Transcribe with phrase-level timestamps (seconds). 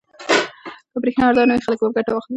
[0.91, 2.29] که برېښنا ارزانه وي خلک به ګټه واخلي.